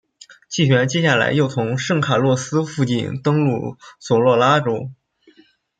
[0.49, 4.89] 气旋接下来又从圣卡洛斯附近登陆索诺拉州。